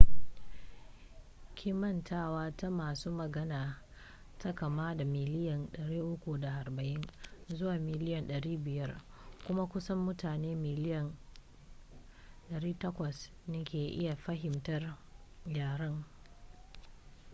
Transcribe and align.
kimantawa 1.57 2.51
ta 2.57 2.69
masu 2.71 3.11
magana 3.11 3.81
ta 4.39 4.53
kama 4.55 4.95
daga 4.97 5.05
miliyan 5.11 5.65
340 5.67 7.05
zuwa 7.47 7.77
miliyan 7.77 8.23
500 8.27 8.95
kuma 9.47 9.67
kusan 9.67 9.97
mutane 9.97 10.55
miliyan 10.55 11.13
800 12.51 13.29
ne 13.47 13.63
ke 13.63 13.81
iya 13.87 14.15
fahimtar 14.15 14.97
yaren 15.45 16.03